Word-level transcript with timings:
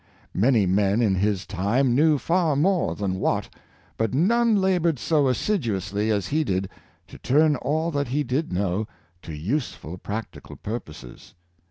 Many 0.33 0.65
men 0.65 0.99
in 0.99 1.13
his 1.13 1.45
time 1.45 1.93
knew 1.93 2.17
far 2.17 2.55
more 2.55 2.95
than 2.95 3.19
Watt, 3.19 3.51
but 3.97 4.15
none 4.15 4.55
labored 4.55 4.97
so 4.97 5.27
as 5.27 5.37
siduously 5.37 6.09
as 6.09 6.29
he 6.29 6.43
did 6.43 6.71
to 7.07 7.19
turn 7.19 7.55
all 7.57 7.91
that 7.91 8.07
he 8.07 8.23
did 8.23 8.51
know 8.51 8.87
to 9.21 9.35
use 9.37 9.73
ful 9.73 9.99
practical 9.99 10.55
purposes. 10.55 11.35